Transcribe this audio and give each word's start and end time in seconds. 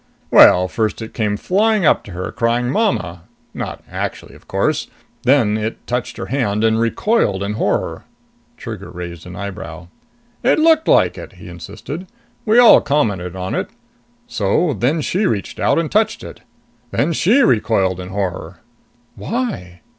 "Well, 0.31 0.67
first 0.67 0.99
it 1.03 1.13
came 1.13 1.37
flying 1.37 1.85
up 1.85 2.03
to 2.05 2.11
her, 2.13 2.31
crying 2.31 2.71
'Mama!' 2.71 3.25
Not 3.53 3.83
actually, 3.87 4.33
of 4.33 4.47
course. 4.47 4.87
Then 5.25 5.57
it 5.57 5.85
touched 5.85 6.17
her 6.17 6.25
hand 6.25 6.63
and 6.63 6.79
recoiled 6.79 7.43
in 7.43 7.53
horror." 7.53 8.05
Trigger 8.57 8.89
raised 8.89 9.27
an 9.27 9.35
eyebrow. 9.35 9.89
"It 10.41 10.57
looked 10.57 10.87
like 10.87 11.19
it," 11.19 11.33
he 11.33 11.47
insisted. 11.49 12.07
"We 12.47 12.57
all 12.57 12.81
commented 12.81 13.35
on 13.35 13.53
it. 13.53 13.69
So 14.25 14.73
then 14.73 15.01
she 15.01 15.27
reached 15.27 15.59
out 15.59 15.77
and 15.77 15.91
touched 15.91 16.23
it. 16.23 16.41
Then 16.89 17.13
she 17.13 17.41
recoiled 17.41 17.99
in 17.99 18.09
horror." 18.09 18.61
"Why?" 19.15 19.81